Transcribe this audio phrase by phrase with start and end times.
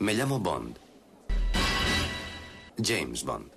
[0.00, 0.78] Me llamo Bond.
[2.82, 3.52] James Bond.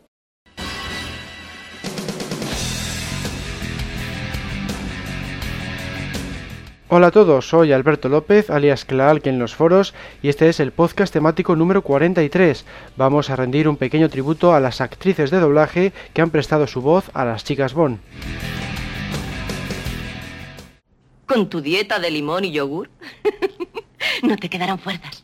[6.90, 10.74] Hola a todos, soy Alberto López, alias Clark en los foros, y este es el
[10.74, 12.66] podcast temático número 43.
[12.98, 16.82] Vamos a rendir un pequeño tributo a las actrices de doblaje que han prestado su
[16.82, 18.00] voz a las chicas Bond.
[21.26, 22.90] ¿Con tu dieta de limón y yogur?
[24.24, 25.23] no te quedarán fuerzas.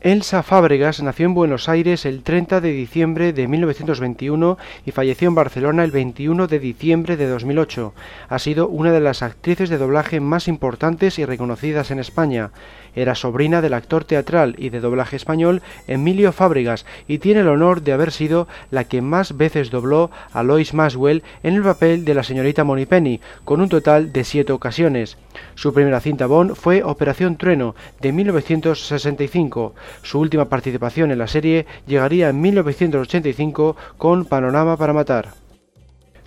[0.00, 4.56] Elsa Fábregas nació en Buenos Aires el 30 de diciembre de 1921
[4.86, 7.94] y falleció en Barcelona el 21 de diciembre de 2008.
[8.28, 12.52] Ha sido una de las actrices de doblaje más importantes y reconocidas en España.
[12.94, 17.82] Era sobrina del actor teatral y de doblaje español Emilio Fábregas y tiene el honor
[17.82, 22.14] de haber sido la que más veces dobló a Lois Maswell en el papel de
[22.14, 25.16] la señorita Monipenny, con un total de siete ocasiones.
[25.54, 29.74] Su primera cinta Bond fue Operación Trueno, de 1965.
[30.02, 35.28] Su última participación en la serie llegaría en 1985 con Panorama para Matar.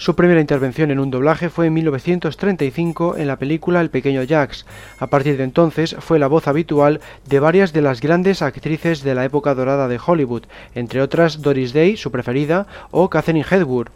[0.01, 4.65] Su primera intervención en un doblaje fue en 1935 en la película El pequeño Jax.
[4.97, 9.13] A partir de entonces fue la voz habitual de varias de las grandes actrices de
[9.13, 13.91] la época dorada de Hollywood, entre otras Doris Day, su preferida, o Catherine Hepburn.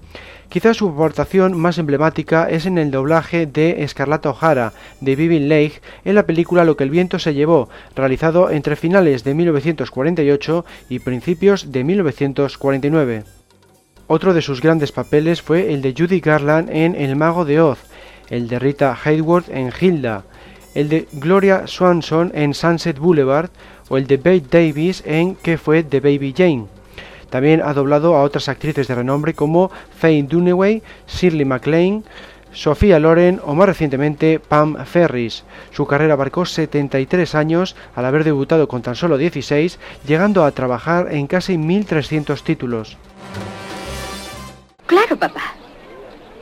[0.50, 5.82] Quizás su aportación más emblemática es en el doblaje de Escarlata O'Hara de Vivian Leigh
[6.06, 11.00] en la película Lo que el viento se llevó, realizado entre finales de 1948 y
[11.00, 13.24] principios de 1949.
[14.08, 17.80] Otro de sus grandes papeles fue el de Judy Garland en El mago de Oz,
[18.30, 20.24] el de Rita Hayworth en Hilda,
[20.76, 23.50] el de Gloria Swanson en Sunset Boulevard
[23.90, 26.75] o el de Bette Davis en ¿Qué fue de Baby Jane?
[27.36, 32.06] También ha doblado a otras actrices de renombre como Faye Dunaway, Shirley MacLaine,
[32.54, 35.44] Sofía Loren o más recientemente Pam Ferris.
[35.72, 41.14] Su carrera abarcó 73 años al haber debutado con tan solo 16, llegando a trabajar
[41.14, 42.96] en casi 1.300 títulos.
[44.88, 45.56] Claro, papá.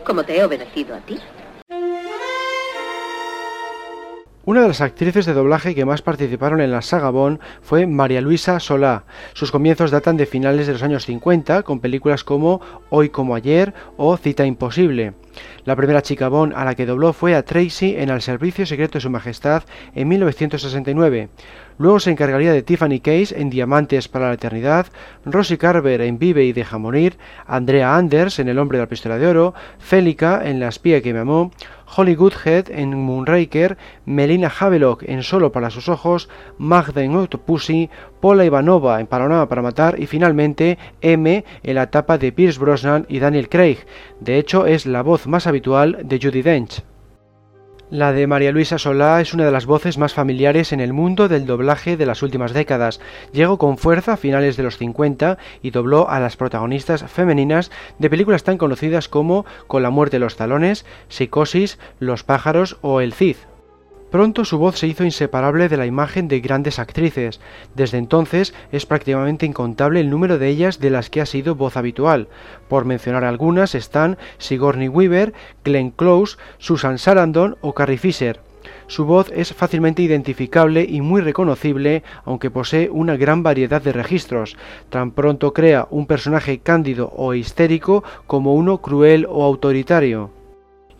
[0.05, 1.17] Como te he obedecido a ti.
[4.45, 8.19] Una de las actrices de doblaje que más participaron en la saga Bond fue María
[8.19, 9.05] Luisa Solá.
[9.31, 12.59] Sus comienzos datan de finales de los años 50, con películas como
[12.89, 15.13] Hoy como ayer o Cita Imposible.
[15.63, 18.95] La primera chica Bond a la que dobló fue a Tracy en El Servicio Secreto
[18.95, 19.63] de Su Majestad
[19.95, 21.29] en 1969.
[21.77, 24.87] Luego se encargaría de Tiffany Case en Diamantes para la Eternidad,
[25.25, 29.17] Rosie Carver en Vive y Deja Morir, Andrea Anders en El Hombre de la Pistola
[29.17, 31.51] de Oro, Félica en La Espía que me amó,
[31.95, 37.89] Holly Goodhead en Moonraker, Melina Havelock en Solo para sus ojos, Magda en Octopussy,
[38.21, 43.05] Paula Ivanova en Panorama para matar y finalmente M en la etapa de Pierce Brosnan
[43.09, 43.79] y Daniel Craig.
[44.19, 46.92] De hecho, es la voz más habitual de Judy Dench.
[47.93, 51.27] La de María Luisa Solá es una de las voces más familiares en el mundo
[51.27, 52.99] del doblaje de las últimas décadas.
[53.33, 58.09] Llegó con fuerza a finales de los 50 y dobló a las protagonistas femeninas de
[58.09, 63.13] películas tan conocidas como Con la muerte de los talones, Psicosis, Los pájaros o El
[63.13, 63.35] Cid.
[64.13, 67.39] Pronto su voz se hizo inseparable de la imagen de grandes actrices.
[67.73, 71.77] Desde entonces es prácticamente incontable el número de ellas de las que ha sido voz
[71.77, 72.27] habitual.
[72.67, 78.39] Por mencionar algunas están Sigourney Weaver, Glenn Close, Susan Sarandon o Carrie Fisher.
[78.85, 84.57] Su voz es fácilmente identificable y muy reconocible, aunque posee una gran variedad de registros.
[84.91, 90.42] Tan pronto crea un personaje cándido o histérico como uno cruel o autoritario.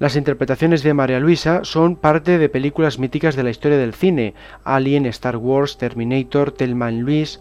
[0.03, 4.33] Las interpretaciones de María Luisa son parte de películas míticas de la historia del cine,
[4.65, 7.39] Alien, Star Wars, Terminator, Telman Luis.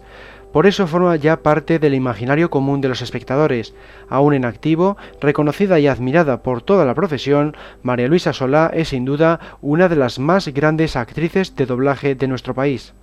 [0.53, 3.73] Por eso forma ya parte del imaginario común de los espectadores.
[4.07, 9.03] Aún en activo, reconocida y admirada por toda la profesión, María Luisa Solá es sin
[9.03, 12.93] duda una de las más grandes actrices de doblaje de nuestro país.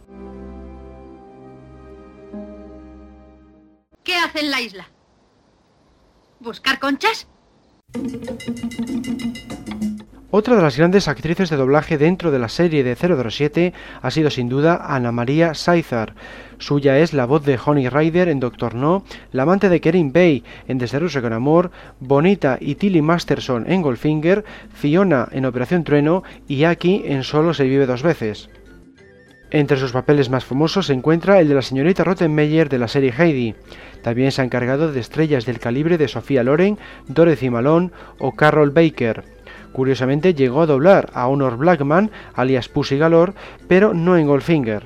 [4.05, 4.89] ¿Qué hace en la isla?
[6.41, 7.29] ¿Buscar conchas?
[10.33, 14.31] Otra de las grandes actrices de doblaje dentro de la serie de 007 ha sido
[14.31, 16.15] sin duda Ana María Saizar.
[16.59, 20.45] Suya es la voz de Honey Rider en Doctor No, la amante de Kerin Bay
[20.69, 26.23] en Desde Rusia con Amor, Bonita y Tilly Masterson en Goldfinger, Fiona en Operación Trueno
[26.47, 28.51] y Aki en Solo se vive dos veces.
[29.53, 33.13] Entre sus papeles más famosos se encuentra el de la señorita Rottenmeier de la serie
[33.17, 33.57] Heidi.
[34.01, 38.71] También se ha encargado de estrellas del calibre de Sofía Loren, Dorothy Malone o Carol
[38.71, 39.25] Baker.
[39.73, 43.33] Curiosamente llegó a doblar a Honor Blackman, alias Pussy Galore,
[43.67, 44.85] pero no en Goldfinger.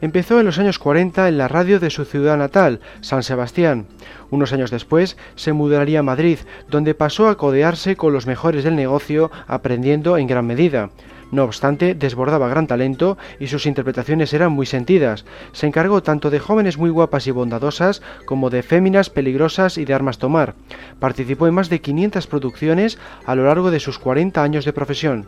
[0.00, 3.86] Empezó en los años 40 en la radio de su ciudad natal, San Sebastián.
[4.30, 6.38] Unos años después se mudaría a Madrid,
[6.68, 10.90] donde pasó a codearse con los mejores del negocio, aprendiendo en gran medida.
[11.30, 15.24] No obstante, desbordaba gran talento y sus interpretaciones eran muy sentidas.
[15.52, 19.94] Se encargó tanto de jóvenes muy guapas y bondadosas como de féminas peligrosas y de
[19.94, 20.54] armas tomar.
[20.98, 25.26] Participó en más de 500 producciones a lo largo de sus 40 años de profesión.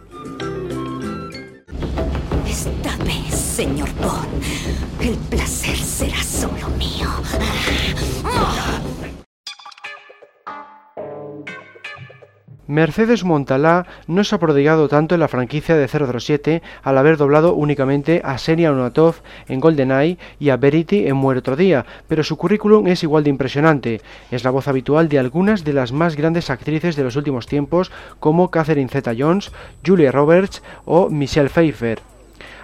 [12.73, 17.53] Mercedes Montalá no se ha prodigado tanto en la franquicia de 007 al haber doblado
[17.53, 19.17] únicamente a Senia Onatov
[19.47, 24.01] en GoldenEye y a Verity en Muerto Día, pero su currículum es igual de impresionante.
[24.31, 27.93] Es la voz habitual de algunas de las más grandes actrices de los últimos tiempos
[28.21, 29.53] como Catherine Zeta-Jones,
[29.85, 32.12] Julia Roberts o Michelle Pfeiffer.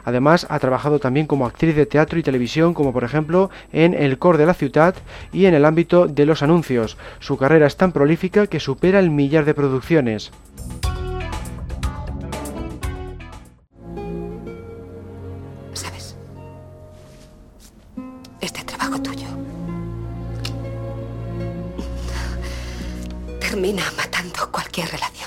[0.08, 4.16] Además, ha trabajado también como actriz de teatro y televisión, como por ejemplo en El
[4.16, 4.94] Cor de la Ciudad
[5.34, 6.96] y en el ámbito de los anuncios.
[7.19, 10.31] Su carrera es tan prolífica que supera el millar de producciones.
[15.75, 16.16] ¿Sabes?
[18.40, 19.26] Este trabajo tuyo
[23.40, 25.17] termina matando cualquier relación.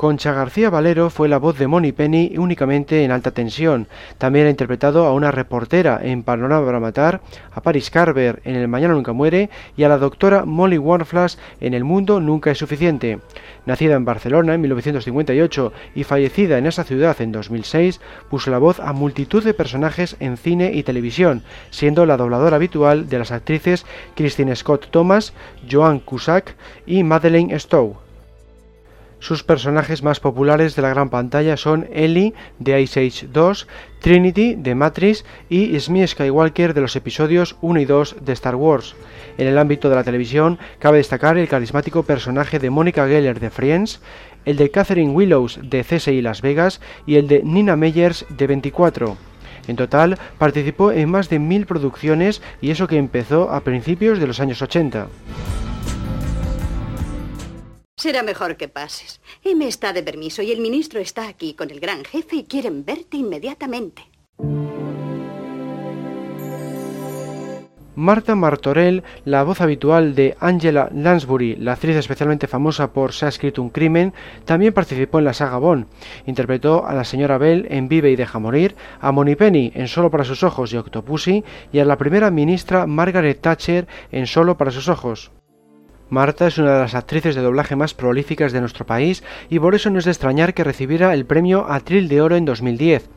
[0.00, 3.86] Concha García Valero fue la voz de Moni Penny únicamente en alta tensión.
[4.16, 7.20] También ha interpretado a una reportera en Panorama para Matar,
[7.52, 11.74] a Paris Carver en El Mañana Nunca Muere y a la doctora Molly Warflash en
[11.74, 13.18] El Mundo Nunca es Suficiente.
[13.66, 18.00] Nacida en Barcelona en 1958 y fallecida en esa ciudad en 2006,
[18.30, 23.10] puso la voz a multitud de personajes en cine y televisión, siendo la dobladora habitual
[23.10, 23.84] de las actrices
[24.16, 25.34] Christine Scott Thomas,
[25.70, 26.54] Joan Cusack
[26.86, 28.09] y Madeleine Stowe.
[29.20, 33.68] Sus personajes más populares de la gran pantalla son Ellie de Ice Age 2,
[34.00, 38.94] Trinity de Matrix y Smee Skywalker de los episodios 1 y 2 de Star Wars.
[39.36, 43.50] En el ámbito de la televisión cabe destacar el carismático personaje de Monica Geller de
[43.50, 44.00] Friends,
[44.46, 49.18] el de Catherine Willows de CSI Las Vegas y el de Nina Meyers de 24.
[49.68, 54.26] En total participó en más de mil producciones y eso que empezó a principios de
[54.26, 55.08] los años 80.
[58.00, 59.20] Será mejor que pases.
[59.44, 62.82] M está de permiso y el ministro está aquí con el gran jefe y quieren
[62.82, 64.04] verte inmediatamente.
[67.94, 73.28] Marta Martorell, la voz habitual de Angela Lansbury, la actriz especialmente famosa por Se ha
[73.28, 74.14] escrito un crimen,
[74.46, 75.84] también participó en la saga Bond.
[76.24, 80.10] Interpretó a la señora Bell en Vive y deja morir, a Moni Penny en Solo
[80.10, 84.70] para sus ojos y Octopussy y a la primera ministra Margaret Thatcher en Solo para
[84.70, 85.30] sus ojos.
[86.10, 89.76] Marta es una de las actrices de doblaje más prolíficas de nuestro país y por
[89.76, 93.08] eso no es de extrañar que recibiera el premio Atril de Oro en 2010.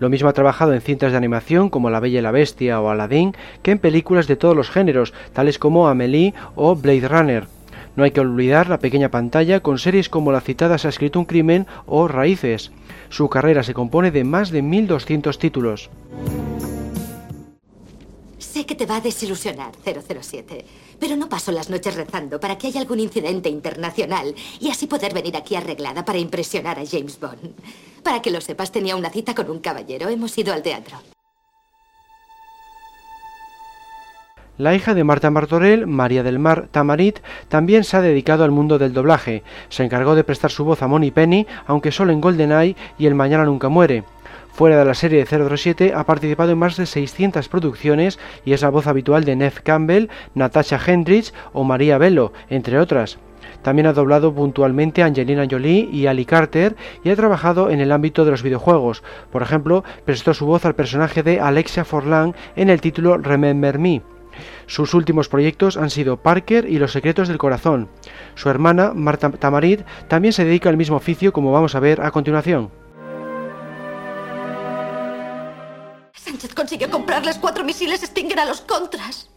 [0.00, 2.90] Lo mismo ha trabajado en cintas de animación como La Bella y la Bestia o
[2.90, 7.46] Aladdin que en películas de todos los géneros, tales como Amelie o Blade Runner.
[7.94, 11.20] No hay que olvidar la pequeña pantalla con series como la citada Se ha escrito
[11.20, 12.72] un crimen o Raíces.
[13.08, 15.90] Su carrera se compone de más de 1.200 títulos.
[18.52, 20.66] Sé que te va a desilusionar, 007,
[21.00, 25.14] pero no paso las noches rezando para que haya algún incidente internacional y así poder
[25.14, 27.54] venir aquí arreglada para impresionar a James Bond.
[28.02, 30.10] Para que lo sepas, tenía una cita con un caballero.
[30.10, 30.98] Hemos ido al teatro.
[34.58, 38.78] La hija de Marta Martorell, María del Mar Tamarit, también se ha dedicado al mundo
[38.78, 39.44] del doblaje.
[39.70, 43.14] Se encargó de prestar su voz a Moni Penny, aunque solo en GoldenEye y El
[43.14, 44.04] Mañana Nunca Muere.
[44.52, 48.60] Fuera de la serie de 007 ha participado en más de 600 producciones y es
[48.60, 53.18] la voz habitual de Neve Campbell, Natasha Hendricks o María Bello, entre otras.
[53.62, 57.92] También ha doblado puntualmente a Angelina Jolie y Ali Carter y ha trabajado en el
[57.92, 59.02] ámbito de los videojuegos.
[59.30, 64.02] Por ejemplo, prestó su voz al personaje de Alexia Forlán en el título Remember Me.
[64.66, 67.88] Sus últimos proyectos han sido Parker y Los Secretos del Corazón.
[68.34, 72.10] Su hermana, Marta Tamarit, también se dedica al mismo oficio como vamos a ver a
[72.10, 72.81] continuación.
[76.50, 79.28] Consiguió comprarles cuatro misiles Stinger a los contras.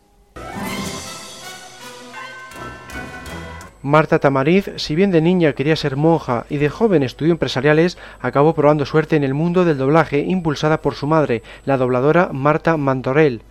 [3.85, 8.55] Marta Tamariz, si bien de niña quería ser monja y de joven estudió empresariales, acabó
[8.55, 13.43] probando suerte en el mundo del doblaje impulsada por su madre, la dobladora Marta Mantorell.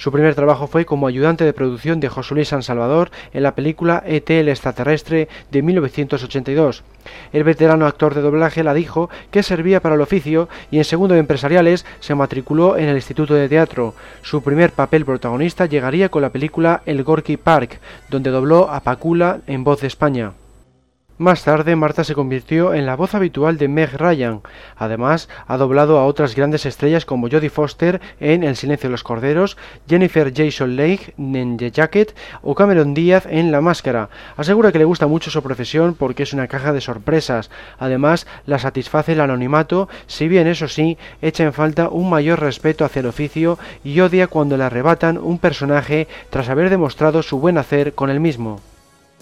[0.00, 3.54] Su primer trabajo fue como ayudante de producción de José Luis San Salvador en la
[3.54, 6.82] película ET el extraterrestre de 1982.
[7.34, 11.12] El veterano actor de doblaje la dijo que servía para el oficio y en segundo
[11.12, 13.94] de empresariales se matriculó en el Instituto de Teatro.
[14.22, 17.78] Su primer papel protagonista llegaría con la película El Gorky Park,
[18.08, 20.32] donde dobló a Pacula en voz de España.
[21.20, 24.40] Más tarde, Marta se convirtió en la voz habitual de Meg Ryan.
[24.74, 29.02] Además, ha doblado a otras grandes estrellas como Jodie Foster en El silencio de los
[29.02, 34.08] corderos, Jennifer Jason Leigh en The Jacket o Cameron Díaz en La máscara.
[34.38, 37.50] Asegura que le gusta mucho su profesión porque es una caja de sorpresas.
[37.78, 42.86] Además, la satisface el anonimato, si bien eso sí, echa en falta un mayor respeto
[42.86, 47.58] hacia el oficio y odia cuando le arrebatan un personaje tras haber demostrado su buen
[47.58, 48.62] hacer con el mismo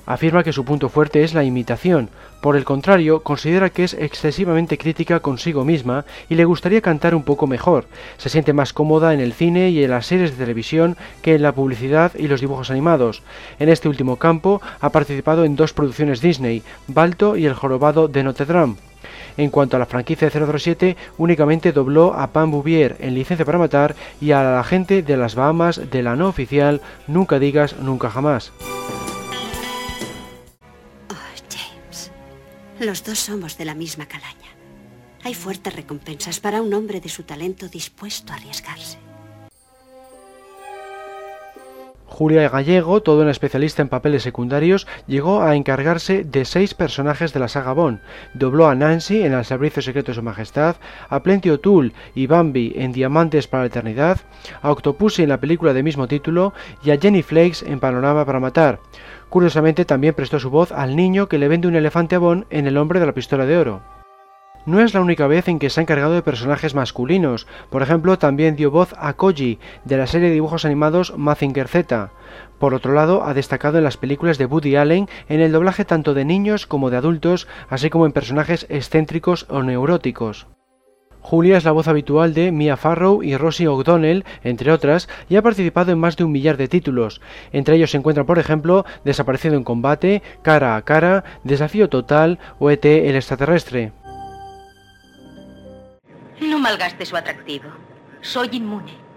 [0.09, 2.09] afirma que su punto fuerte es la imitación.
[2.41, 7.25] Por el contrario, considera que es excesivamente crítica consigo misma y le gustaría cantar un
[7.25, 7.85] poco mejor.
[8.17, 11.43] Se siente más cómoda en el cine y en las series de televisión que en
[11.43, 13.23] la publicidad y los dibujos animados.
[13.59, 18.25] En este último campo ha participado en dos producciones Disney, Balto y El jorobado de
[18.25, 18.77] Notre Dame.
[19.37, 23.59] En cuanto a la franquicia de 007, únicamente dobló a Pam Bouvier en Licencia para
[23.59, 28.11] Matar y a la gente de las Bahamas de la no oficial Nunca digas nunca
[28.11, 28.53] jamás.
[32.81, 34.55] Los dos somos de la misma calaña.
[35.25, 38.99] Hay fuertes recompensas para un hombre de su talento dispuesto a arriesgarse.
[42.07, 47.41] Julia Gallego, todo un especialista en papeles secundarios, llegó a encargarse de seis personajes de
[47.41, 48.01] la saga Bond.
[48.35, 50.77] Dobló a Nancy en El Servicio Secreto de Su Majestad,
[51.09, 54.21] a Plenty O'Toole y Bambi en Diamantes para la Eternidad,
[54.63, 58.41] a Octopussy en la película de mismo título y a Jenny Flakes en Panorama para
[58.41, 58.81] Matar.
[59.29, 62.67] Curiosamente también prestó su voz al niño que le vende un elefante a Bond en
[62.67, 63.83] El hombre de la pistola de oro.
[64.69, 68.19] No es la única vez en que se ha encargado de personajes masculinos, por ejemplo
[68.19, 72.11] también dio voz a Koji de la serie de dibujos animados Mazinger Z.
[72.59, 76.13] Por otro lado, ha destacado en las películas de Woody Allen en el doblaje tanto
[76.13, 80.49] de niños como de adultos, así como en personajes excéntricos o neuróticos.
[81.21, 85.43] Julia es la voz habitual de Mia Farrow y Rosie O'Donnell, entre otras, y ha
[85.43, 87.21] participado en más de un millar de títulos.
[87.53, 92.71] Entre ellos se encuentran, por ejemplo, Desaparecido en combate, Cara a cara, Desafío total o
[92.71, 93.93] ET el extraterrestre.
[96.41, 97.69] No malgaste su atractivo.
[98.21, 99.08] Soy inmune.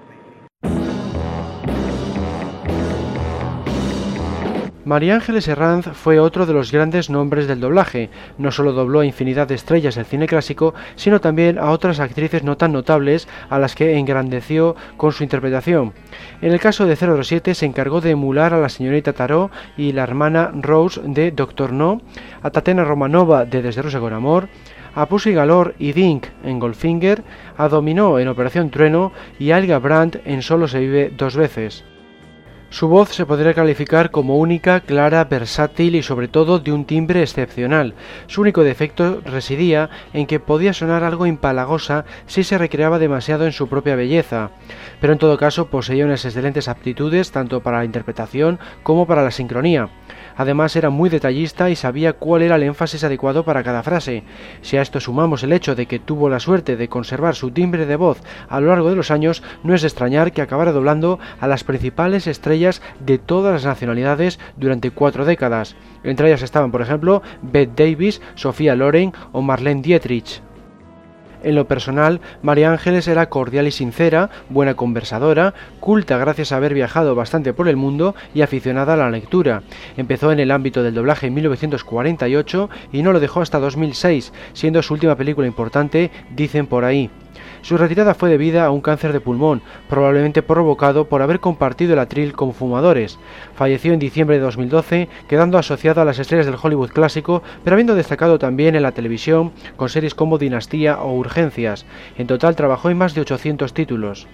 [4.92, 8.10] María Ángeles Herranz fue otro de los grandes nombres del doblaje.
[8.38, 12.44] No solo dobló a infinidad de estrellas del cine clásico, sino también a otras actrices
[12.44, 15.94] no tan notables a las que engrandeció con su interpretación.
[16.42, 20.04] En el caso de 007 se encargó de emular a la señorita Tarot y la
[20.04, 22.02] hermana Rose de Doctor No,
[22.42, 24.50] a Tatena Romanova de Desde Rosa con Amor,
[24.94, 27.24] a Pussy Galore y Dink en Goldfinger,
[27.56, 31.86] a Dominó en Operación Trueno y a Elga Brandt en Solo se vive dos veces.
[32.72, 37.22] Su voz se podría calificar como única, clara, versátil y sobre todo de un timbre
[37.22, 37.96] excepcional.
[38.28, 43.52] Su único defecto residía en que podía sonar algo impalagosa si se recreaba demasiado en
[43.52, 44.52] su propia belleza,
[45.02, 49.32] pero en todo caso poseía unas excelentes aptitudes tanto para la interpretación como para la
[49.32, 49.90] sincronía.
[50.42, 54.24] Además era muy detallista y sabía cuál era el énfasis adecuado para cada frase.
[54.64, 57.86] Si a esto sumamos el hecho de que tuvo la suerte de conservar su timbre
[57.86, 61.20] de voz a lo largo de los años, no es de extrañar que acabara doblando
[61.40, 65.76] a las principales estrellas de todas las nacionalidades durante cuatro décadas.
[66.04, 70.42] Entre ellas estaban, por ejemplo, Bette Davis, Sofía Loren o Marlene Dietrich.
[71.44, 76.74] En lo personal, María Ángeles era cordial y sincera, buena conversadora, culta gracias a haber
[76.74, 79.64] viajado bastante por el mundo y aficionada a la lectura.
[79.98, 84.82] Empezó en el ámbito del doblaje en 1948 y no lo dejó hasta 2006, siendo
[84.82, 87.10] su última película importante Dicen por ahí.
[87.62, 92.00] Su retirada fue debida a un cáncer de pulmón, probablemente provocado por haber compartido el
[92.00, 93.20] atril con fumadores.
[93.56, 97.96] Falleció en diciembre de 2012, quedando asociada a las estrellas del Hollywood clásico, pero habiendo
[97.96, 101.86] destacado también en la televisión con series como Dinastía o Urgencias.
[102.18, 104.28] En total trabajó en más de 800 títulos.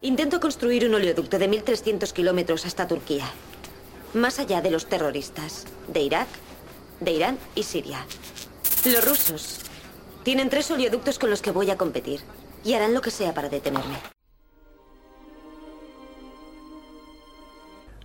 [0.00, 3.24] Intento construir un oleoducto de 1.300 kilómetros hasta Turquía,
[4.14, 6.28] más allá de los terroristas, de Irak,
[7.00, 7.98] de Irán y Siria.
[8.84, 9.66] Los rusos
[10.26, 12.18] tienen tres oleoductos con los que voy a competir.
[12.64, 13.94] Y harán lo que sea para detenerme.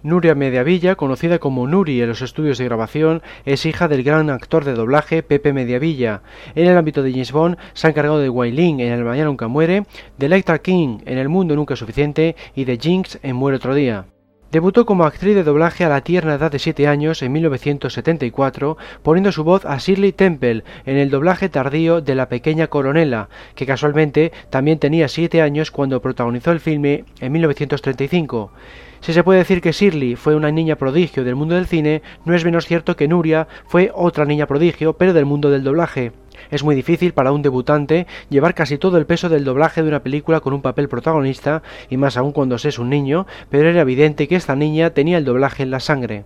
[0.03, 4.65] Nuria Mediavilla, conocida como Nuri en los estudios de grabación, es hija del gran actor
[4.65, 6.21] de doblaje Pepe Mediavilla.
[6.53, 9.47] En el ámbito de James Bond se ha encargado de Wailing en El Mañana Nunca
[9.47, 9.87] Muere,
[10.19, 14.05] de Electra King en El Mundo Nunca Suficiente y de Jinx en Muere Otro Día.
[14.51, 19.31] Debutó como actriz de doblaje a la tierna edad de 7 años en 1974, poniendo
[19.31, 24.34] su voz a Shirley Temple en el doblaje tardío de La pequeña coronela, que casualmente
[24.50, 28.51] también tenía 7 años cuando protagonizó el filme en 1935.
[29.00, 32.36] Si se puede decir que Shirley fue una niña prodigio del mundo del cine, no
[32.36, 36.12] es menos cierto que Nuria fue otra niña prodigio, pero del mundo del doblaje.
[36.50, 40.03] Es muy difícil para un debutante llevar casi todo el peso del doblaje de una
[40.03, 43.81] película con un papel protagonista, y más aún cuando se es un niño, pero era
[43.81, 46.24] evidente que esta niña tenía el doblaje en la sangre.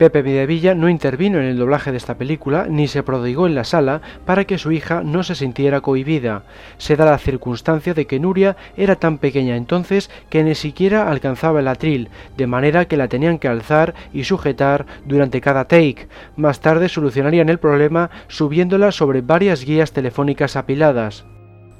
[0.00, 3.64] Pepe Mediavilla no intervino en el doblaje de esta película ni se prodigó en la
[3.64, 6.44] sala para que su hija no se sintiera cohibida.
[6.78, 11.60] Se da la circunstancia de que Nuria era tan pequeña entonces que ni siquiera alcanzaba
[11.60, 16.08] el atril, de manera que la tenían que alzar y sujetar durante cada take.
[16.34, 21.26] Más tarde solucionarían el problema subiéndola sobre varias guías telefónicas apiladas.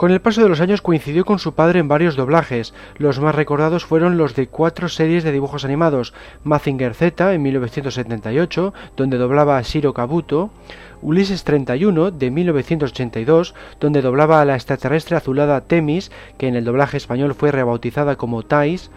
[0.00, 2.72] Con el paso de los años coincidió con su padre en varios doblajes.
[2.96, 8.72] Los más recordados fueron los de cuatro series de dibujos animados: Mazinger Z en 1978,
[8.96, 10.48] donde doblaba a Shiro Kabuto,
[11.02, 16.96] Ulises 31 de 1982, donde doblaba a la extraterrestre azulada Temis, que en el doblaje
[16.96, 18.90] español fue rebautizada como Thais,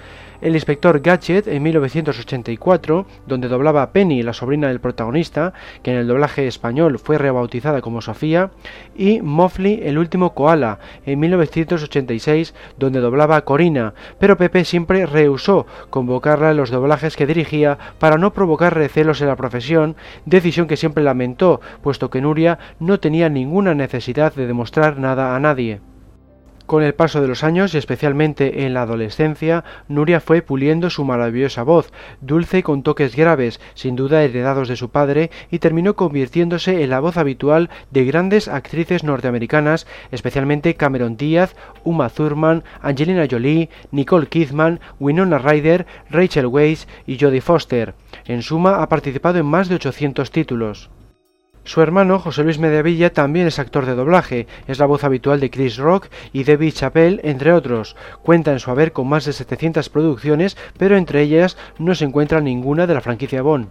[0.43, 5.97] el inspector Gadget en 1984, donde doblaba a Penny, la sobrina del protagonista, que en
[5.97, 8.51] el doblaje español fue rebautizada como Sofía,
[8.93, 15.65] y Mofli, el último koala, en 1986, donde doblaba a Corina, pero Pepe siempre rehusó
[15.89, 19.95] convocarla en los doblajes que dirigía para no provocar recelos en la profesión,
[20.25, 25.39] decisión que siempre lamentó, puesto que Nuria no tenía ninguna necesidad de demostrar nada a
[25.39, 25.79] nadie.
[26.65, 31.03] Con el paso de los años y especialmente en la adolescencia, Nuria fue puliendo su
[31.03, 31.91] maravillosa voz,
[32.21, 36.89] dulce y con toques graves, sin duda heredados de su padre, y terminó convirtiéndose en
[36.89, 41.53] la voz habitual de grandes actrices norteamericanas, especialmente Cameron Díaz,
[41.83, 47.93] Uma Thurman, Angelina Jolie, Nicole Kidman, Winona Ryder, Rachel Weisz y Jodie Foster.
[48.25, 50.89] En suma, ha participado en más de 800 títulos.
[51.65, 55.49] Su hermano, José Luis Mediavilla, también es actor de doblaje, es la voz habitual de
[55.49, 57.95] Chris Rock y David Chappelle, entre otros.
[58.21, 62.41] Cuenta en su haber con más de 700 producciones, pero entre ellas no se encuentra
[62.41, 63.69] ninguna de la franquicia Bond.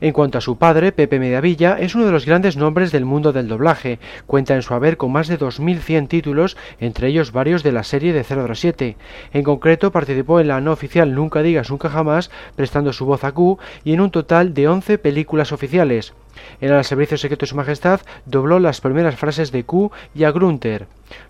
[0.00, 3.32] En cuanto a su padre, Pepe Mediavilla, es uno de los grandes nombres del mundo
[3.32, 3.98] del doblaje.
[4.26, 8.12] Cuenta en su haber con más de 2.100 títulos, entre ellos varios de la serie
[8.12, 8.96] de 007.
[9.32, 13.32] En concreto, participó en la no oficial Nunca digas nunca jamás, prestando su voz a
[13.32, 16.12] Q, y en un total de 11 películas oficiales.
[16.60, 20.30] En el Servicio Secreto de Su Majestad dobló las primeras frases de Q y a
[20.30, 20.86] Grunter.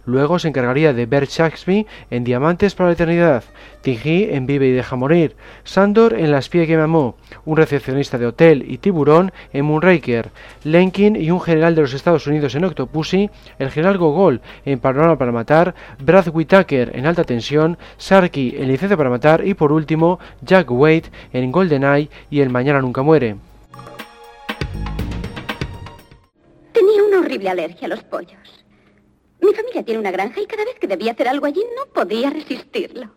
[0.06, 3.44] Luego se encargaría de Bert Shaxby en Diamantes para la Eternidad,
[3.82, 8.26] Tingy en Vive y Deja Morir, Sandor en La espía que me un recepcionista de
[8.26, 10.30] hotel y tiburón en Moonraker,
[10.64, 15.18] Lenkin y un general de los Estados Unidos en Octopussy, el general Gogol en Panorama
[15.18, 20.18] para Matar, Brad Whitaker en Alta Tensión, Sarky en Licencia para Matar y por último
[20.42, 23.36] Jack Wade en GoldenEye y El Mañana Nunca Muere.
[27.26, 28.64] Horrible alergia a los pollos.
[29.40, 32.30] Mi familia tiene una granja y cada vez que debía hacer algo allí no podía
[32.30, 33.10] resistirlo.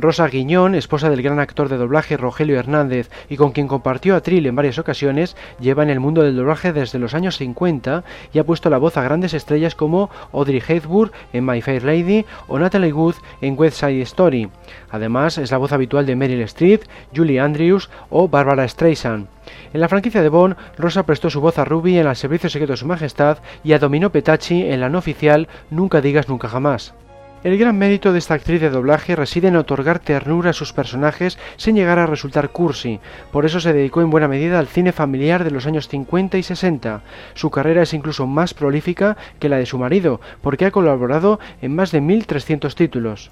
[0.00, 4.46] Rosa Guiñón, esposa del gran actor de doblaje Rogelio Hernández y con quien compartió atril
[4.46, 8.44] en varias ocasiones, lleva en el mundo del doblaje desde los años 50 y ha
[8.44, 12.92] puesto la voz a grandes estrellas como Audrey Hepburn en My Fair Lady o Natalie
[12.92, 14.48] Wood en West Side Story.
[14.90, 16.82] Además, es la voz habitual de Meryl Streep,
[17.14, 19.28] Julie Andrews o Barbara Streisand.
[19.72, 22.72] En la franquicia de Bond, Rosa prestó su voz a Ruby en El Servicio Secreto
[22.72, 26.94] de Su Majestad y a Domino Petacci en la no oficial Nunca digas nunca jamás.
[27.42, 31.38] El gran mérito de esta actriz de doblaje reside en otorgar ternura a sus personajes
[31.56, 33.00] sin llegar a resultar cursi.
[33.32, 36.42] Por eso se dedicó en buena medida al cine familiar de los años 50 y
[36.42, 37.00] 60.
[37.32, 41.74] Su carrera es incluso más prolífica que la de su marido, porque ha colaborado en
[41.74, 43.30] más de 1.300 títulos.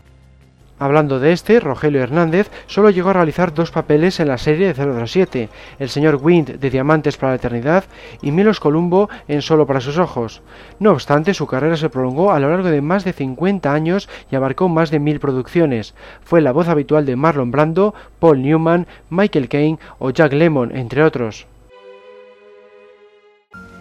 [0.79, 5.07] Hablando de este, Rogelio Hernández solo llegó a realizar dos papeles en la serie de
[5.07, 7.85] 007, el señor Wind de Diamantes para la Eternidad
[8.23, 10.41] y Milos Columbo en Solo para sus ojos.
[10.79, 14.37] No obstante, su carrera se prolongó a lo largo de más de 50 años y
[14.37, 15.95] abarcó más de mil producciones.
[16.23, 21.03] Fue la voz habitual de Marlon Brando, Paul Newman, Michael Caine o Jack Lemmon, entre
[21.03, 21.47] otros.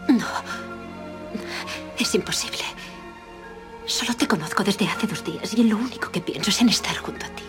[0.07, 0.25] No,
[1.99, 2.76] es imposible.
[3.87, 6.67] Solo te conozco desde hace dos días y en lo único que pienso es en
[6.67, 7.46] estar junto a ti.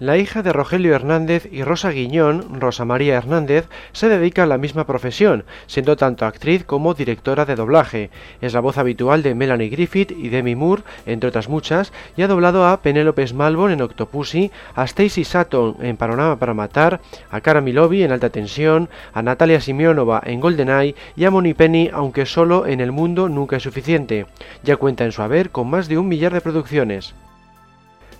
[0.00, 4.56] La hija de Rogelio Hernández y Rosa Guiñón, Rosa María Hernández, se dedica a la
[4.56, 8.08] misma profesión, siendo tanto actriz como directora de doblaje.
[8.40, 12.28] Es la voz habitual de Melanie Griffith y Demi Moore, entre otras muchas, y ha
[12.28, 17.60] doblado a Penélope Smalbon en Octopussy, a Stacy Sutton en Panorama para Matar, a Cara
[17.60, 22.66] Milovi en Alta Tensión, a Natalia Simionova en GoldenEye y a Moni Penny, aunque solo
[22.66, 24.24] en El Mundo Nunca es Suficiente.
[24.62, 27.14] Ya cuenta en su haber con más de un millar de producciones.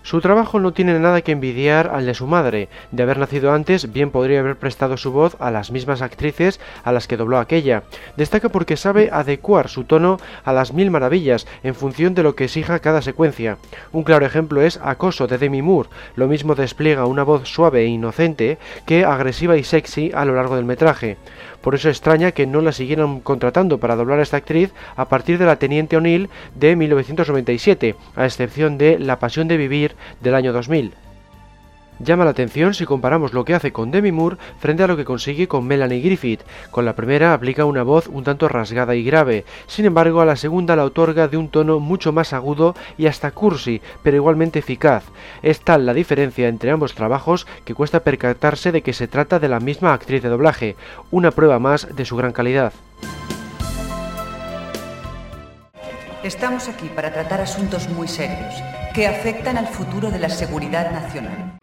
[0.02, 2.68] Su trabajo no tiene nada que envidiar al de su madre.
[2.90, 6.92] De haber nacido antes, bien podría haber prestado su voz a las mismas actrices a
[6.92, 7.82] las que dobló aquella.
[8.16, 12.44] Destaca porque sabe adecuar su tono a las mil maravillas en función de lo que
[12.44, 13.58] exija cada secuencia.
[13.92, 15.90] Un claro ejemplo es Acoso de Demi Moore.
[16.16, 20.56] Lo mismo despliega una voz suave e inocente que agresiva y sexy a lo largo
[20.56, 21.18] del metraje.
[21.60, 25.38] Por eso extraña que no la siguieran contratando para doblar a esta actriz a partir
[25.38, 30.52] de La Teniente O'Neill de 1997, a excepción de La Pasión de Vivir del año
[30.52, 30.94] 2000.
[32.02, 35.04] Llama la atención si comparamos lo que hace con Demi Moore frente a lo que
[35.04, 36.40] consigue con Melanie Griffith.
[36.70, 40.36] Con la primera aplica una voz un tanto rasgada y grave, sin embargo a la
[40.36, 45.04] segunda la otorga de un tono mucho más agudo y hasta cursi, pero igualmente eficaz.
[45.42, 49.48] Es tal la diferencia entre ambos trabajos que cuesta percatarse de que se trata de
[49.48, 50.76] la misma actriz de doblaje,
[51.10, 52.72] una prueba más de su gran calidad.
[56.22, 58.54] Estamos aquí para tratar asuntos muy serios
[58.94, 61.60] que afectan al futuro de la seguridad nacional.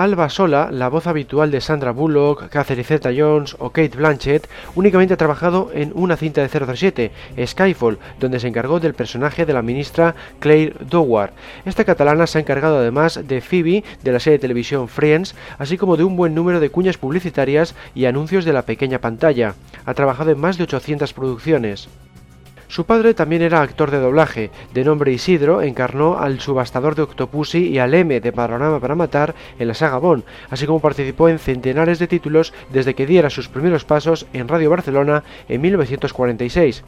[0.00, 5.18] Alba Sola, la voz habitual de Sandra Bullock, Catherine Zeta-Jones o Kate Blanchett, únicamente ha
[5.18, 7.12] trabajado en una cinta de 007,
[7.44, 11.32] Skyfall, donde se encargó del personaje de la ministra Claire Doward.
[11.66, 15.76] Esta catalana se ha encargado además de Phoebe de la serie de televisión Friends, así
[15.76, 19.54] como de un buen número de cuñas publicitarias y anuncios de la pequeña pantalla.
[19.84, 21.90] Ha trabajado en más de 800 producciones.
[22.70, 24.52] Su padre también era actor de doblaje.
[24.72, 29.34] De nombre Isidro, encarnó al subastador de Octopussy y al M de Panorama para Matar
[29.58, 33.48] en la saga Bond, así como participó en centenares de títulos desde que diera sus
[33.48, 36.84] primeros pasos en Radio Barcelona en 1946.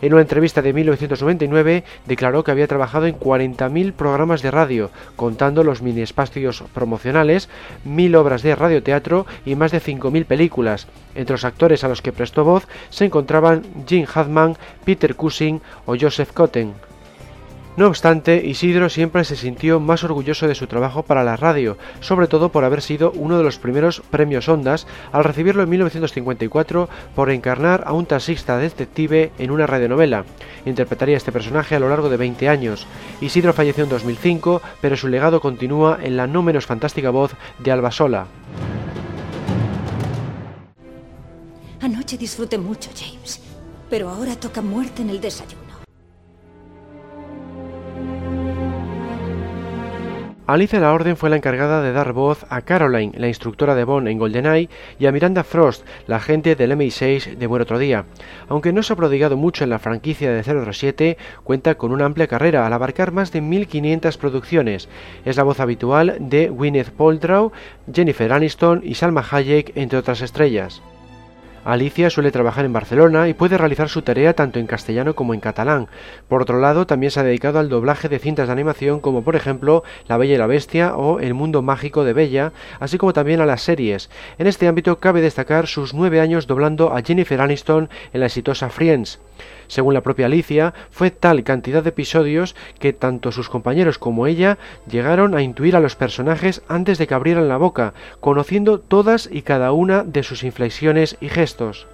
[0.00, 5.64] En una entrevista de 1999 declaró que había trabajado en 40.000 programas de radio, contando
[5.64, 7.50] los mini espacios promocionales,
[7.84, 10.86] mil obras de radioteatro y más de 5.000 películas.
[11.14, 15.14] Entre los actores a los que prestó voz se encontraban Jim Hadman, Peter
[15.86, 16.74] O Joseph Cotten.
[17.76, 22.26] No obstante, Isidro siempre se sintió más orgulloso de su trabajo para la radio, sobre
[22.26, 27.30] todo por haber sido uno de los primeros premios Ondas al recibirlo en 1954 por
[27.30, 30.24] encarnar a un taxista detective en una radionovela.
[30.64, 32.86] Interpretaría este personaje a lo largo de 20 años.
[33.20, 37.72] Isidro falleció en 2005, pero su legado continúa en la no menos fantástica voz de
[37.72, 38.26] Alba Sola.
[41.82, 43.45] Anoche disfruté mucho, James,
[43.88, 45.66] pero ahora toca muerte en el desayuno.
[50.48, 54.06] Alicia La Orden fue la encargada de dar voz a Caroline, la instructora de Bond
[54.06, 58.04] en GoldenEye, y a Miranda Frost, la agente del MI6 de Buen Otro Día.
[58.48, 62.28] Aunque no se ha prodigado mucho en la franquicia de 007, cuenta con una amplia
[62.28, 64.88] carrera al abarcar más de 1500 producciones.
[65.24, 67.50] Es la voz habitual de Gwyneth Paltrow,
[67.92, 70.80] Jennifer Aniston y Salma Hayek, entre otras estrellas.
[71.66, 75.40] Alicia suele trabajar en Barcelona y puede realizar su tarea tanto en castellano como en
[75.40, 75.88] catalán.
[76.28, 79.34] Por otro lado, también se ha dedicado al doblaje de cintas de animación como por
[79.34, 83.40] ejemplo La Bella y la Bestia o El Mundo Mágico de Bella, así como también
[83.40, 84.10] a las series.
[84.38, 88.70] En este ámbito cabe destacar sus nueve años doblando a Jennifer Aniston en la exitosa
[88.70, 89.18] Friends.
[89.68, 94.58] Según la propia Alicia, fue tal cantidad de episodios que tanto sus compañeros como ella
[94.90, 99.42] llegaron a intuir a los personajes antes de que abrieran la boca, conociendo todas y
[99.42, 101.86] cada una de sus inflexiones y gestos.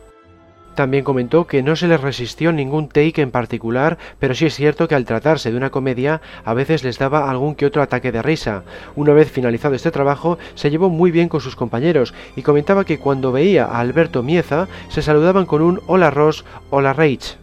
[0.74, 4.88] También comentó que no se les resistió ningún take en particular, pero sí es cierto
[4.88, 8.22] que al tratarse de una comedia a veces les daba algún que otro ataque de
[8.22, 8.62] risa.
[8.96, 12.98] Una vez finalizado este trabajo, se llevó muy bien con sus compañeros y comentaba que
[12.98, 17.41] cuando veía a Alberto Mieza se saludaban con un hola Ross, hola Rach.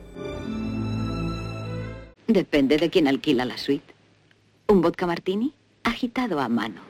[2.29, 3.95] Depende de quién alquila la suite.
[4.67, 5.51] Un vodka martini
[5.83, 6.81] agitado a mano.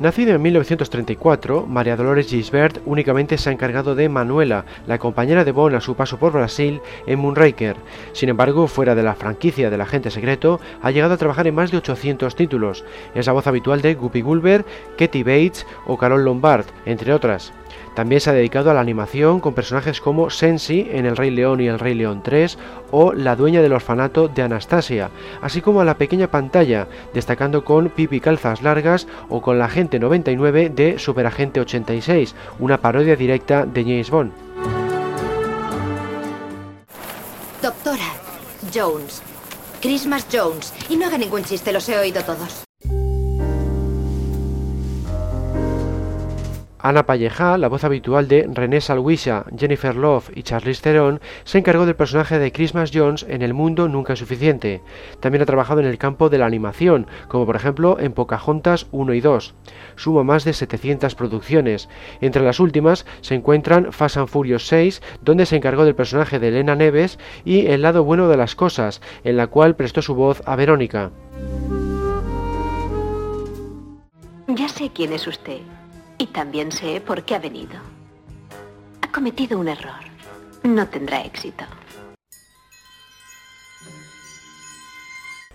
[0.00, 5.52] Nacida en 1934, María Dolores Gisbert únicamente se ha encargado de Manuela, la compañera de
[5.52, 7.76] Bond a su paso por Brasil en Moonraker.
[8.12, 11.70] Sin embargo, fuera de la franquicia del agente secreto, ha llegado a trabajar en más
[11.70, 12.84] de 800 títulos.
[13.14, 14.64] Es la voz habitual de Guppy Gulber,
[14.98, 17.52] Katie Bates o Carol Lombard, entre otras.
[17.94, 21.60] También se ha dedicado a la animación con personajes como Sensi en El Rey León
[21.60, 22.58] y El Rey León 3
[22.90, 27.90] o la dueña del orfanato de Anastasia, así como a la pequeña pantalla, destacando con
[27.90, 33.82] Pipi Calzas Largas o con la Agente 99 de Superagente 86, una parodia directa de
[33.82, 34.32] James Bond.
[37.62, 38.08] Doctora
[38.74, 39.22] Jones.
[39.80, 40.72] Christmas Jones.
[40.88, 42.64] Y no haga ningún chiste, los he oído todos.
[46.82, 51.86] Ana Palleja, la voz habitual de René Salwisha, Jennifer Love y Charlize Theron, se encargó
[51.86, 54.82] del personaje de Christmas Jones en El Mundo Nunca es Suficiente.
[55.20, 59.14] También ha trabajado en el campo de la animación, como por ejemplo en Pocahontas 1
[59.14, 59.54] y 2.
[59.94, 61.88] Suma más de 700 producciones.
[62.20, 66.48] Entre las últimas se encuentran Fast and Furious 6, donde se encargó del personaje de
[66.48, 70.42] Elena Neves, y El lado bueno de las cosas, en la cual prestó su voz
[70.46, 71.12] a Verónica.
[74.48, 75.60] Ya sé quién es usted.
[76.18, 77.80] Y también sé por qué ha venido.
[79.00, 80.00] Ha cometido un error.
[80.62, 81.64] No tendrá éxito.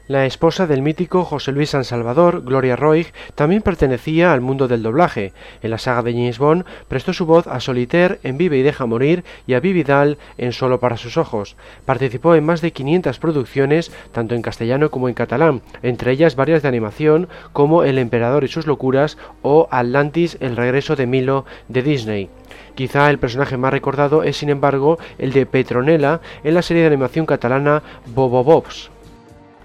[0.08, 4.82] La esposa del mítico José Luis San Salvador, Gloria Roig, también pertenecía al mundo del
[4.82, 5.34] doblaje.
[5.62, 8.86] En la saga de James Bond prestó su voz a Solitaire en Vive y Deja
[8.86, 11.58] Morir y a Vividal en Solo para sus ojos.
[11.84, 16.62] Participó en más de 500 producciones, tanto en castellano como en catalán, entre ellas varias
[16.62, 21.84] de animación como El Emperador y sus locuras o Atlantis, el regreso de Milo de
[21.84, 22.30] Disney.
[22.76, 26.88] Quizá el personaje más recordado es, sin embargo, el de Petronella en la serie de
[26.88, 28.90] animación catalana Bobo Bobs.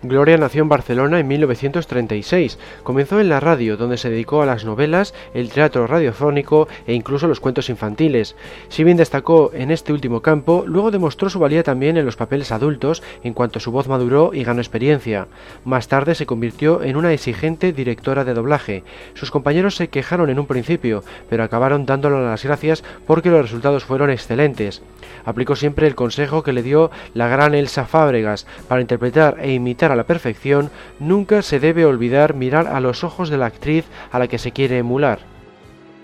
[0.05, 2.59] Gloria nació en Barcelona en 1936.
[2.83, 7.29] Comenzó en la radio, donde se dedicó a las novelas, el teatro radiofónico e incluso
[7.29, 8.35] los cuentos infantiles.
[8.69, 12.51] Si bien destacó en este último campo, luego demostró su valía también en los papeles
[12.51, 15.29] adultos, en cuanto su voz maduró y ganó experiencia.
[15.65, 18.83] Más tarde se convirtió en una exigente directora de doblaje.
[19.15, 23.85] Sus compañeros se quejaron en un principio, pero acabaron dándole las gracias porque los resultados
[23.85, 24.83] fueron excelentes.
[25.25, 29.92] Aplicó siempre el consejo que le dio la gran Elsa Fábregas para interpretar e imitar
[29.92, 34.18] a la perfección, nunca se debe olvidar mirar a los ojos de la actriz a
[34.18, 35.32] la que se quiere emular.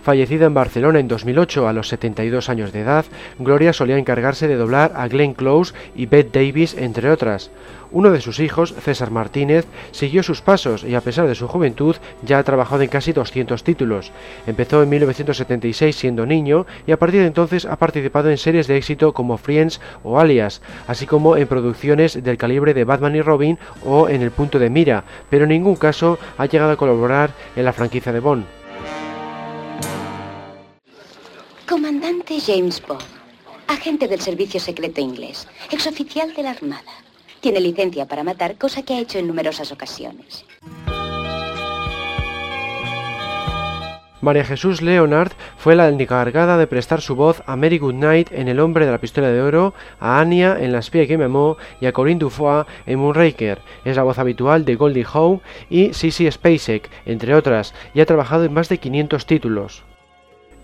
[0.02, 3.04] Fallecida en Barcelona en 2008 a los 72 años de edad,
[3.38, 7.50] Gloria solía encargarse de doblar a Glenn Close y Bette Davis, entre otras.
[7.90, 11.96] Uno de sus hijos, César Martínez, siguió sus pasos y a pesar de su juventud
[12.22, 14.12] ya ha trabajado en casi 200 títulos.
[14.46, 18.76] Empezó en 1976 siendo niño y a partir de entonces ha participado en series de
[18.76, 23.58] éxito como Friends o Alias, así como en producciones del calibre de Batman y Robin
[23.84, 27.64] o en El punto de mira, pero en ningún caso ha llegado a colaborar en
[27.64, 28.57] la franquicia de Bond.
[31.68, 33.02] Comandante James Bond,
[33.66, 36.90] agente del servicio secreto inglés, exoficial de la Armada.
[37.40, 40.46] Tiene licencia para matar, cosa que ha hecho en numerosas ocasiones.
[44.22, 48.60] María Jesús Leonard fue la encargada de prestar su voz a Mary Goodnight en El
[48.60, 51.86] hombre de la pistola de oro, a Anya en La espía que me amó y
[51.86, 53.60] a Corinne Dufoy en Moonraker.
[53.84, 58.44] Es la voz habitual de Goldie Howe y Sissy Spacek, entre otras, y ha trabajado
[58.44, 59.84] en más de 500 títulos.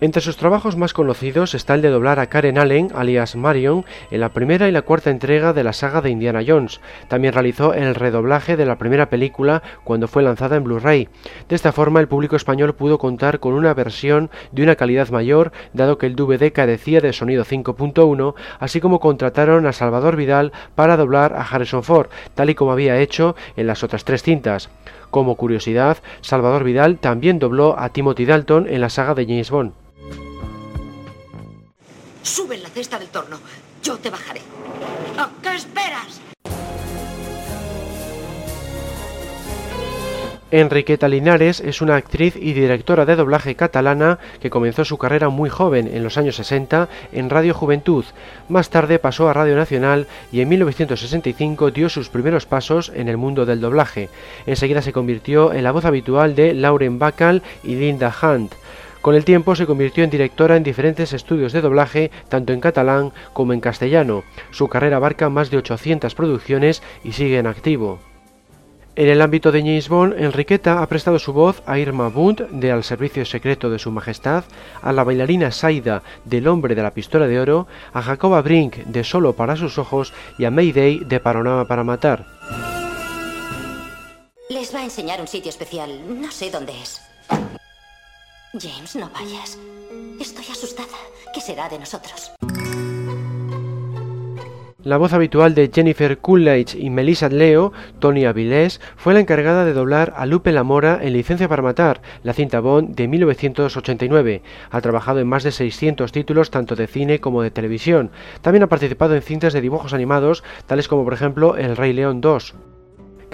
[0.05, 4.19] Entre sus trabajos más conocidos está el de doblar a Karen Allen, alias Marion, en
[4.19, 6.79] la primera y la cuarta entrega de la saga de Indiana Jones.
[7.07, 11.09] También realizó el redoblaje de la primera película cuando fue lanzada en Blu-ray.
[11.49, 15.51] De esta forma, el público español pudo contar con una versión de una calidad mayor,
[15.73, 20.97] dado que el DVD carecía de sonido 5.1, así como contrataron a Salvador Vidal para
[20.97, 24.69] doblar a Harrison Ford, tal y como había hecho en las otras tres cintas.
[25.09, 29.73] Como curiosidad, Salvador Vidal también dobló a Timothy Dalton en la saga de James Bond.
[32.25, 33.37] Sube en la cesta del torno.
[33.83, 34.41] Yo te bajaré.
[35.15, 36.21] ¿A qué esperas?
[40.49, 45.51] Enriqueta Linares es una actriz y directora de doblaje catalana que comenzó su carrera muy
[45.51, 48.05] joven, en los años 60, en Radio Juventud.
[48.49, 53.17] Más tarde pasó a Radio Nacional y en 1965 dio sus primeros pasos en el
[53.17, 54.09] mundo del doblaje.
[54.47, 58.55] Enseguida se convirtió en la voz habitual de Lauren Bacall y Linda Hunt.
[59.05, 63.13] Con el tiempo se convirtió en directora en diferentes estudios de doblaje, tanto en catalán
[63.33, 64.23] como en castellano.
[64.49, 67.99] Su carrera abarca más de 800 producciones y sigue en activo.
[68.95, 72.71] En el ámbito de James Bond, Enriqueta ha prestado su voz a Irma Bunt de
[72.71, 74.43] Al Servicio Secreto de Su Majestad,
[74.81, 79.03] a la bailarina Saida del Hombre de la Pistola de Oro, a Jacoba Brink de
[79.03, 82.25] Solo para sus ojos y a Mayday de Panorama para Matar.
[84.49, 85.91] Les va a enseñar un sitio especial.
[86.19, 86.99] No sé dónde es.
[88.59, 89.57] James, no vayas.
[90.19, 90.97] Estoy asustada.
[91.33, 92.31] ¿Qué será de nosotros?
[94.83, 99.73] La voz habitual de Jennifer Coolidge y Melissa Leo, Tony Avilés, fue la encargada de
[99.73, 104.43] doblar a Lupe Lamora en Licencia para Matar, la cinta Bond de 1989.
[104.69, 108.11] Ha trabajado en más de 600 títulos tanto de cine como de televisión.
[108.41, 112.21] También ha participado en cintas de dibujos animados, tales como por ejemplo El Rey León
[112.21, 112.53] 2.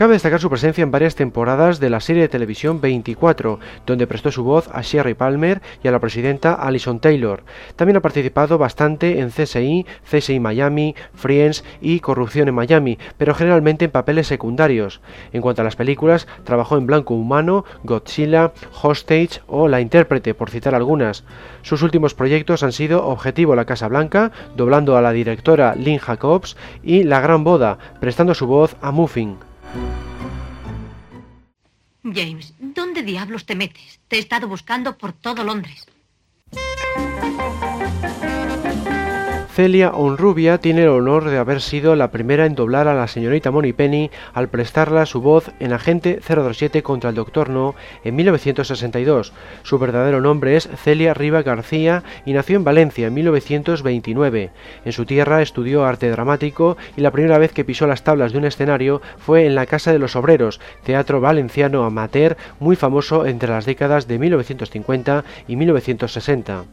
[0.02, 4.32] Cabe destacar su presencia en varias temporadas de la serie de televisión 24, donde prestó
[4.32, 7.44] su voz a Sherry Palmer y a la presidenta Alison Taylor.
[7.76, 13.86] También ha participado bastante en CSI, CSI Miami, Friends y Corrupción en Miami, pero generalmente
[13.86, 15.02] en papeles secundarios.
[15.34, 20.50] En cuanto a las películas, trabajó en Blanco Humano, Godzilla, Hostage o La Intérprete, por
[20.50, 21.26] citar algunas.
[21.62, 26.58] Sus últimos proyectos han sido Objetivo La Casa Blanca, doblando a la directora Lynn Jacobs,
[26.82, 29.51] y La Gran Boda, prestando su voz a Muffin.
[32.04, 34.00] James, ¿dónde diablos te metes?
[34.08, 35.86] Te he estado buscando por todo Londres.
[39.62, 43.52] Celia Onrubia tiene el honor de haber sido la primera en doblar a la señorita
[43.78, 49.34] Penny al prestarla su voz en Agente 027 contra el Doctor No en 1962.
[49.62, 54.50] Su verdadero nombre es Celia Riva García y nació en Valencia en 1929.
[54.84, 58.40] En su tierra estudió arte dramático y la primera vez que pisó las tablas de
[58.40, 63.52] un escenario fue en la Casa de los Obreros, teatro valenciano amateur muy famoso entre
[63.52, 66.64] las décadas de 1950 y 1960.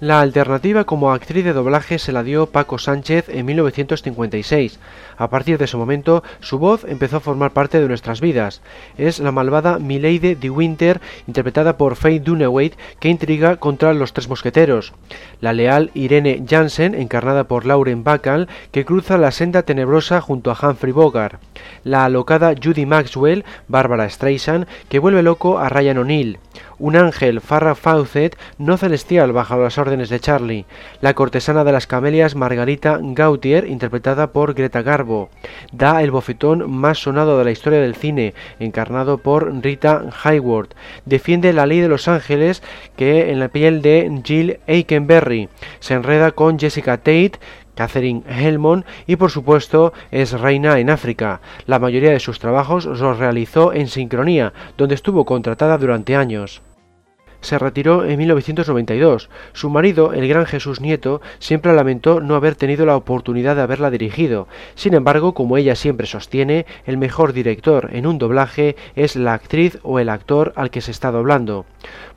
[0.00, 4.78] La alternativa como actriz de doblaje se la dio Paco Sánchez en 1956.
[5.16, 8.62] A partir de ese momento, su voz empezó a formar parte de nuestras vidas.
[8.96, 14.28] Es la malvada Milady de Winter, interpretada por Faye Dunaway, que intriga contra los tres
[14.28, 14.92] mosqueteros.
[15.40, 20.58] La leal Irene Jansen, encarnada por Lauren Bacall, que cruza la senda tenebrosa junto a
[20.62, 21.40] Humphrey Bogart.
[21.82, 26.38] La alocada Judy Maxwell, Barbara Streisand, que vuelve loco a Ryan O'Neill
[26.78, 30.66] un ángel, Farrah Fawcett, no celestial bajo las órdenes de Charlie,
[31.00, 35.30] la cortesana de las camelias Margarita Gautier, interpretada por Greta Garbo,
[35.72, 41.52] da el bofetón más sonado de la historia del cine, encarnado por Rita Hayworth, defiende
[41.52, 42.62] la ley de los ángeles
[42.96, 45.48] que en la piel de Jill Aikenberry,
[45.80, 47.32] se enreda con Jessica Tate,
[47.74, 51.40] Catherine Helmond y por supuesto es reina en África.
[51.66, 56.60] La mayoría de sus trabajos los realizó en sincronía, donde estuvo contratada durante años
[57.40, 59.28] se retiró en 1992.
[59.52, 63.90] Su marido, el gran Jesús Nieto, siempre lamentó no haber tenido la oportunidad de haberla
[63.90, 64.48] dirigido.
[64.74, 69.78] Sin embargo, como ella siempre sostiene, el mejor director en un doblaje es la actriz
[69.82, 71.66] o el actor al que se está doblando.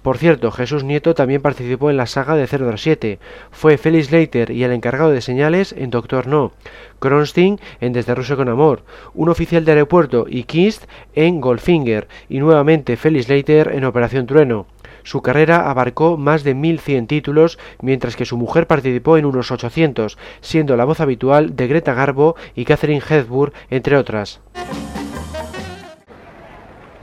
[0.02, 3.20] Por cierto, Jesús Nieto también participó en la saga de 007.
[3.52, 6.52] Fue Felix Leiter y el encargado de señales en Doctor No.
[7.00, 12.40] Kronstein en Desde Rusia con Amor, un oficial de aeropuerto y Kist en Goldfinger y
[12.40, 14.66] nuevamente Felix Leiter en Operación Trueno.
[15.04, 20.18] Su carrera abarcó más de 1.100 títulos, mientras que su mujer participó en unos 800,
[20.42, 24.42] siendo la voz habitual de Greta Garbo y Catherine Hepburn, entre otras.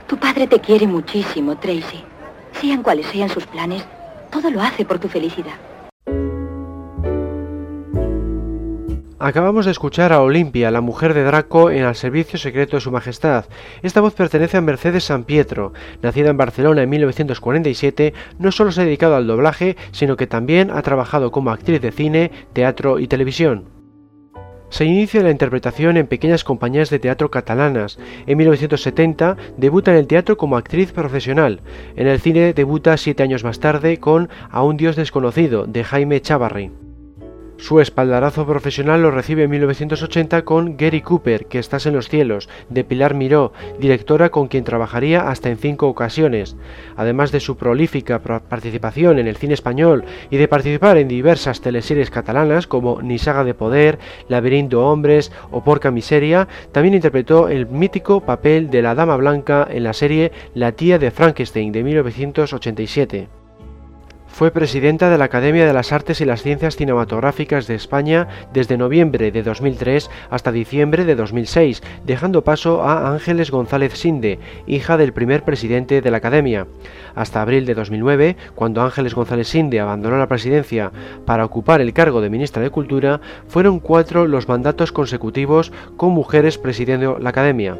[0.07, 2.03] Tu padre te quiere muchísimo, Tracy.
[2.59, 3.85] Sean cuales sean sus planes,
[4.31, 5.55] todo lo hace por tu felicidad.
[9.21, 12.89] Acabamos de escuchar a Olimpia, la mujer de Draco, en Al Servicio Secreto de Su
[12.89, 13.43] Majestad.
[13.81, 15.73] Esta voz pertenece a Mercedes San Pietro.
[16.01, 20.71] Nacida en Barcelona en 1947, no solo se ha dedicado al doblaje, sino que también
[20.71, 23.65] ha trabajado como actriz de cine, teatro y televisión.
[24.69, 27.99] Se inicia la interpretación en pequeñas compañías de teatro catalanas.
[28.25, 31.59] En 1970 debuta en el teatro como actriz profesional.
[31.97, 36.21] En el cine debuta siete años más tarde con A un Dios desconocido, de Jaime
[36.21, 36.71] Chavarri.
[37.59, 42.47] Su espaldarazo profesional lo recibe en 1980 con Gary Cooper, que estás en los cielos,
[42.69, 46.55] de Pilar Miró, directora con quien trabajaría hasta en cinco ocasiones.
[46.95, 52.09] Además de su prolífica participación en el cine español y de participar en diversas teleseries
[52.09, 58.69] catalanas como Nisaga de Poder, Laberinto Hombres o Porca Miseria, también interpretó el mítico papel
[58.69, 63.38] de la Dama Blanca en la serie La tía de Frankenstein de 1987.
[64.39, 68.77] Fue presidenta de la Academia de las Artes y las Ciencias Cinematográficas de España desde
[68.77, 75.11] noviembre de 2003 hasta diciembre de 2006, dejando paso a Ángeles González Sinde, hija del
[75.11, 76.67] primer presidente de la Academia.
[77.15, 80.93] Hasta abril de 2009, cuando Ángeles González Sinde abandonó la presidencia
[81.25, 86.57] para ocupar el cargo de ministra de Cultura, fueron cuatro los mandatos consecutivos con mujeres
[86.57, 87.77] presidiendo la Academia.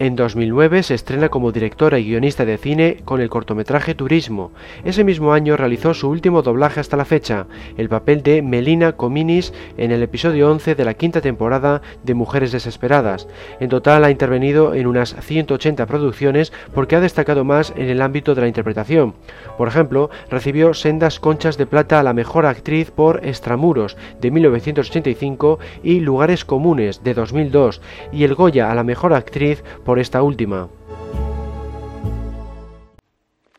[0.00, 4.52] En 2009 se estrena como directora y guionista de cine con el cortometraje Turismo.
[4.84, 9.52] Ese mismo año realizó su último doblaje hasta la fecha, el papel de Melina Cominis
[9.76, 13.26] en el episodio 11 de la quinta temporada de Mujeres Desesperadas.
[13.58, 18.36] En total ha intervenido en unas 180 producciones porque ha destacado más en el ámbito
[18.36, 19.14] de la interpretación.
[19.56, 25.58] Por ejemplo, recibió sendas conchas de plata a la mejor actriz por Extramuros de 1985
[25.82, 27.80] y Lugares Comunes de 2002
[28.12, 29.64] y el Goya a la mejor actriz
[29.96, 30.68] esta última.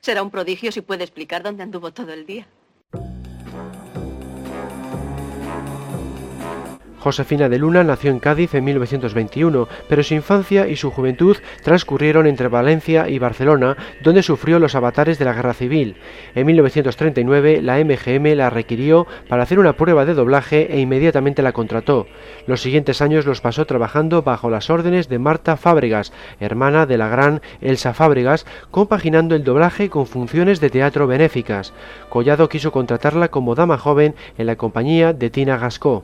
[0.02, 2.46] Será un prodigio si puede explicar dónde anduvo todo el día.
[7.00, 12.28] Josefina de Luna nació en Cádiz en 1921, pero su infancia y su juventud transcurrieron
[12.28, 15.96] entre Valencia y Barcelona, donde sufrió los avatares de la Guerra Civil.
[16.36, 21.54] En 1939 la MGM la requirió para hacer una prueba de doblaje e inmediatamente la
[21.54, 22.08] contrató.
[22.48, 27.08] Los siguientes años los pasó trabajando bajo las órdenes de Marta Fábregas, hermana de la
[27.08, 31.74] gran Elsa Fábregas, compaginando el doblaje con funciones de teatro benéficas.
[32.10, 36.04] Collado quiso contratarla como dama joven en la compañía de Tina Gascó.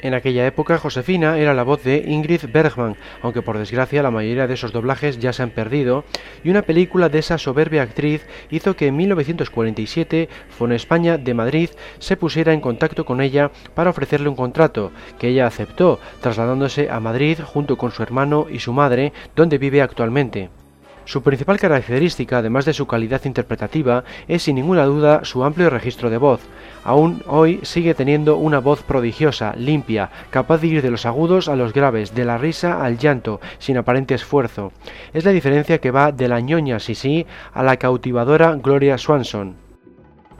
[0.00, 4.46] En aquella época, Josefina era la voz de Ingrid Bergman, aunque por desgracia la mayoría
[4.46, 6.04] de esos doblajes ya se han perdido,
[6.44, 11.70] y una película de esa soberbia actriz hizo que en 1947 Fon España de Madrid
[11.98, 17.00] se pusiera en contacto con ella para ofrecerle un contrato, que ella aceptó, trasladándose a
[17.00, 20.50] Madrid junto con su hermano y su madre, donde vive actualmente.
[21.06, 26.10] Su principal característica, además de su calidad interpretativa, es sin ninguna duda su amplio registro
[26.10, 26.40] de voz.
[26.82, 31.54] Aún hoy sigue teniendo una voz prodigiosa, limpia, capaz de ir de los agudos a
[31.54, 34.72] los graves, de la risa al llanto, sin aparente esfuerzo.
[35.14, 39.65] Es la diferencia que va de la ñoña Sisi a la cautivadora Gloria Swanson.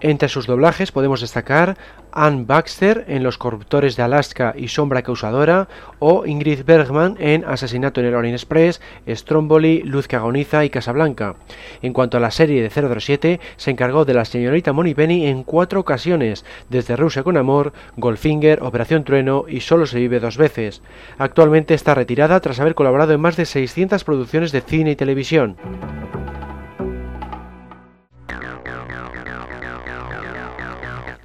[0.07, 1.77] Entre sus doblajes podemos destacar
[2.13, 5.67] Anne Baxter en Los Corruptores de Alaska y Sombra Causadora
[5.99, 11.35] o Ingrid Bergman en Asesinato en el Orient Express, Stromboli, Luz que agoniza y Casablanca.
[11.83, 15.81] En cuanto a la serie de 007, se encargó de la señorita Penny en cuatro
[15.81, 20.83] ocasiones, desde Rusia con Amor, Goldfinger, Operación Trueno y Solo se vive dos veces.
[21.19, 25.57] Actualmente está retirada tras haber colaborado en más de 600 producciones de cine y televisión.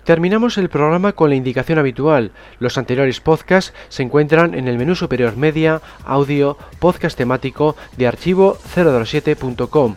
[0.03, 2.31] Terminamos el programa con la indicación habitual.
[2.59, 8.57] Los anteriores podcasts se encuentran en el menú superior media, audio, podcast temático de archivo
[8.75, 9.95] 007.com.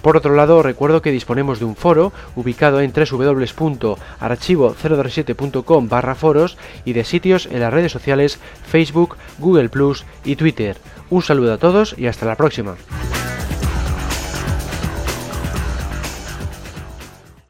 [0.00, 6.94] Por otro lado, recuerdo que disponemos de un foro ubicado en www.archivo007.com barra foros y
[6.94, 10.78] de sitios en las redes sociales Facebook, Google Plus y Twitter.
[11.08, 12.74] Un saludo a todos y hasta la próxima.